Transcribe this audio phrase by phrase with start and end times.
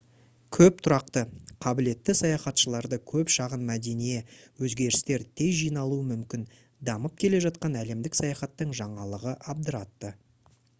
[0.55, 1.21] көп тұрақты
[1.65, 4.25] қабілетті саяхатшыларды көп шағын мәдение
[4.69, 6.49] өзгерістер тез жиналуы мүмкін
[6.91, 10.15] дамып келе жатқан әлемдік саяхаттың жаңалығы абдыратты